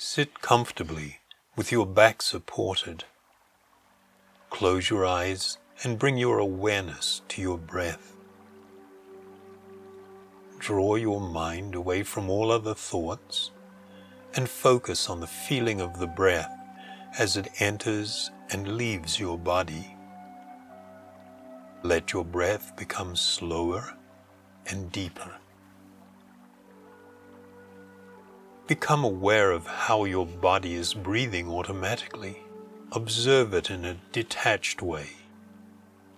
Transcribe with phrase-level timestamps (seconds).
[0.00, 1.18] Sit comfortably
[1.56, 3.02] with your back supported.
[4.48, 8.14] Close your eyes and bring your awareness to your breath.
[10.60, 13.50] Draw your mind away from all other thoughts
[14.36, 16.56] and focus on the feeling of the breath
[17.18, 19.96] as it enters and leaves your body.
[21.82, 23.96] Let your breath become slower
[24.64, 25.34] and deeper.
[28.68, 32.42] Become aware of how your body is breathing automatically.
[32.92, 35.08] Observe it in a detached way.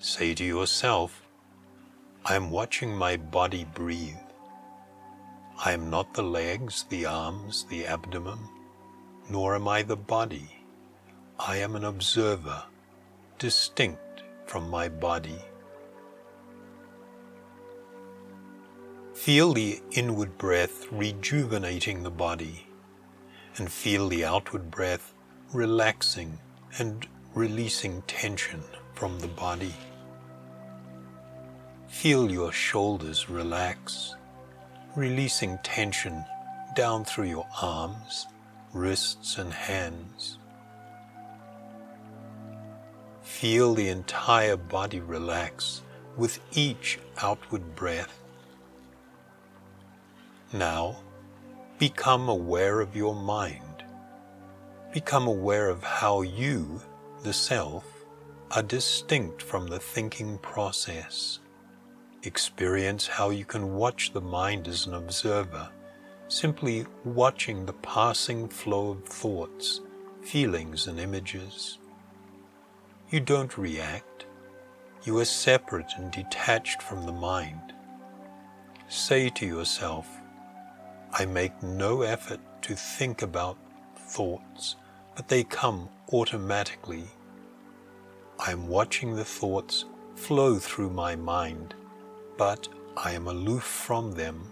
[0.00, 1.22] Say to yourself,
[2.24, 4.26] I am watching my body breathe.
[5.64, 8.40] I am not the legs, the arms, the abdomen,
[9.28, 10.50] nor am I the body.
[11.38, 12.64] I am an observer,
[13.38, 15.38] distinct from my body.
[19.24, 22.66] Feel the inward breath rejuvenating the body,
[23.58, 25.12] and feel the outward breath
[25.52, 26.38] relaxing
[26.78, 28.62] and releasing tension
[28.94, 29.74] from the body.
[31.86, 34.14] Feel your shoulders relax
[34.96, 36.24] releasing tension
[36.74, 38.26] down through your arms,
[38.72, 40.38] wrists, and hands.
[43.20, 45.82] Feel the entire body relax
[46.16, 48.16] with each outward breath.
[50.52, 50.96] Now,
[51.78, 53.84] become aware of your mind.
[54.92, 56.82] Become aware of how you,
[57.22, 57.84] the self,
[58.50, 61.38] are distinct from the thinking process.
[62.24, 65.68] Experience how you can watch the mind as an observer,
[66.26, 69.82] simply watching the passing flow of thoughts,
[70.20, 71.78] feelings, and images.
[73.10, 74.26] You don't react.
[75.04, 77.72] You are separate and detached from the mind.
[78.88, 80.19] Say to yourself,
[81.12, 83.58] I make no effort to think about
[83.96, 84.76] thoughts,
[85.16, 87.04] but they come automatically.
[88.38, 91.74] I am watching the thoughts flow through my mind
[92.40, 94.50] but I am aloof from them.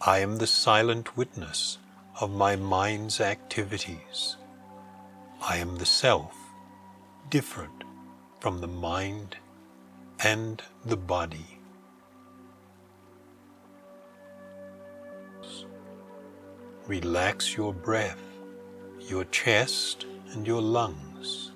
[0.00, 1.76] I am the silent witness
[2.18, 4.38] of my mind's activities.
[5.42, 6.34] I am the self,
[7.28, 7.84] different
[8.40, 9.36] from the mind
[10.20, 11.59] and the body.
[16.90, 18.20] Relax your breath,
[19.08, 21.52] your chest, and your lungs.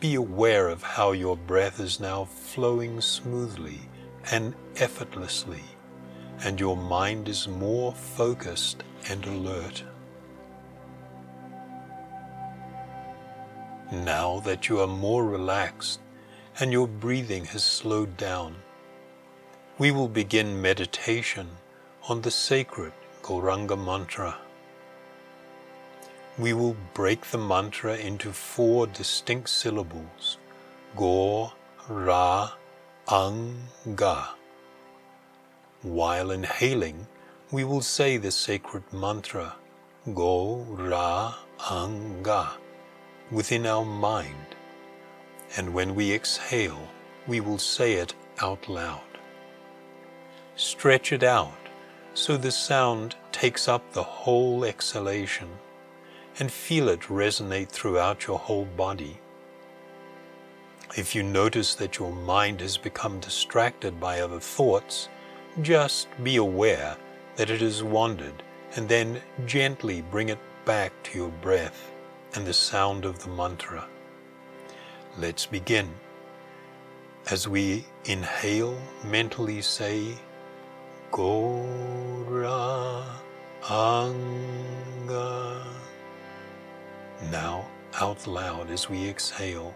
[0.00, 3.78] Be aware of how your breath is now flowing smoothly
[4.30, 5.62] and effortlessly,
[6.44, 9.84] and your mind is more focused and alert.
[13.92, 16.00] Now that you are more relaxed
[16.58, 18.56] and your breathing has slowed down,
[19.76, 21.50] we will begin meditation
[22.08, 22.94] on the sacred
[23.30, 24.36] Gauranga mantra
[26.36, 30.36] we will break the mantra into four distinct syllables
[30.96, 31.52] Go,
[31.88, 32.50] Ra,
[33.08, 34.30] Ang, Ga.
[35.82, 37.06] While inhaling,
[37.52, 39.54] we will say the sacred mantra
[40.12, 41.36] Go, Ra,
[41.70, 42.48] Ang, Ga
[43.30, 44.56] within our mind.
[45.56, 46.88] And when we exhale,
[47.28, 49.20] we will say it out loud.
[50.56, 51.59] Stretch it out
[52.14, 55.48] so the sound takes up the whole exhalation
[56.38, 59.18] and feel it resonate throughout your whole body.
[60.96, 65.08] If you notice that your mind has become distracted by other thoughts,
[65.62, 66.96] just be aware
[67.36, 68.42] that it has wandered
[68.76, 71.90] and then gently bring it back to your breath
[72.34, 73.86] and the sound of the mantra.
[75.18, 75.90] Let's begin.
[77.30, 80.16] As we inhale, mentally say,
[81.10, 81.89] Gora
[83.70, 85.64] Anga.
[87.30, 87.68] Now,
[88.00, 89.72] out loud as we exhale.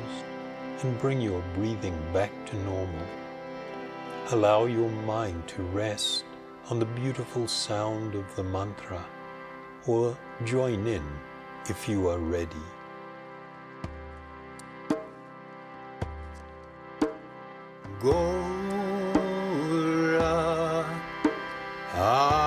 [0.00, 3.06] Closed and bring your breathing back to normal.
[4.30, 6.24] Allow your mind to rest
[6.70, 9.04] on the beautiful sound of the mantra
[9.86, 11.04] or join in
[11.68, 12.56] if you are ready.
[18.00, 18.60] Gora
[21.92, 22.39] Anga ah.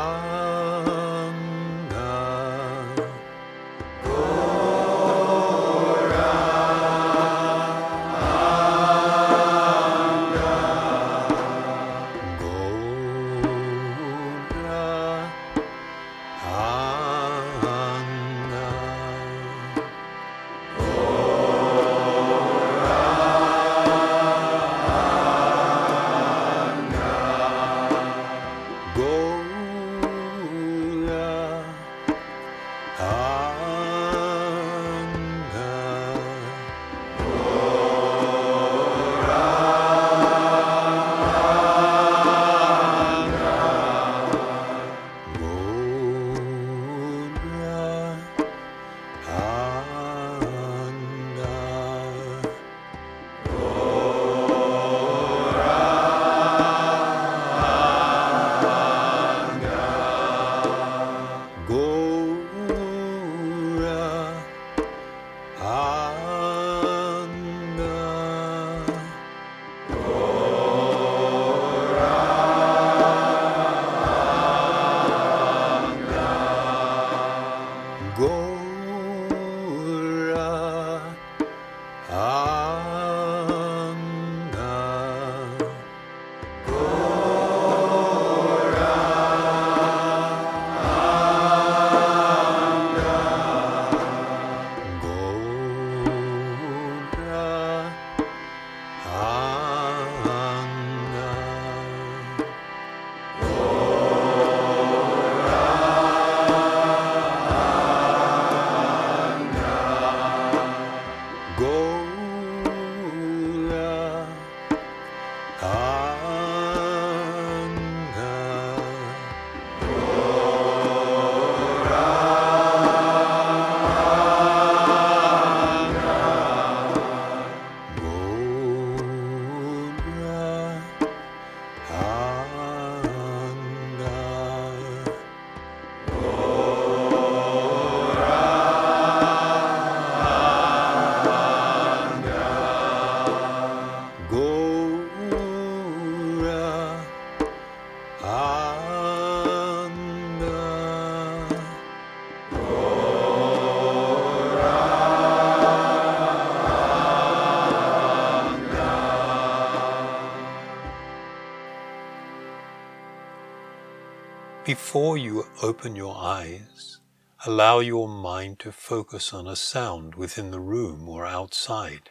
[164.74, 166.98] Before you open your eyes,
[167.46, 172.10] allow your mind to focus on a sound within the room or outside.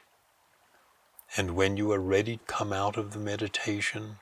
[1.37, 4.21] And when you are ready to come out of the meditation,